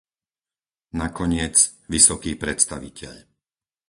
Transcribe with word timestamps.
Nakoniec, 1.01 1.55
vysoký 1.93 2.31
predstaviteľ. 2.43 3.15